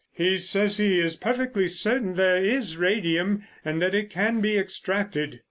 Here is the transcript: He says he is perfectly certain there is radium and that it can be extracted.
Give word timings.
He 0.13 0.39
says 0.39 0.77
he 0.77 0.99
is 0.99 1.15
perfectly 1.15 1.67
certain 1.67 2.15
there 2.15 2.43
is 2.43 2.75
radium 2.77 3.43
and 3.63 3.79
that 3.83 3.93
it 3.93 4.09
can 4.09 4.39
be 4.41 4.57
extracted. 4.57 5.39